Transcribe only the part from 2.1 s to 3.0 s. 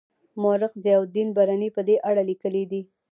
لیکلي دي.